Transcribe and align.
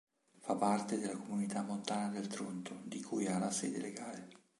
Fa 0.39 0.55
parte 0.55 0.97
della 0.97 1.15
Comunità 1.15 1.61
montana 1.61 2.09
del 2.09 2.25
Tronto, 2.25 2.79
di 2.85 3.03
cui 3.03 3.27
ha 3.27 3.37
la 3.37 3.51
sede 3.51 3.79
legale. 3.79 4.29